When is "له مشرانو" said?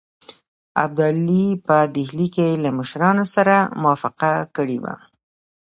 2.63-3.25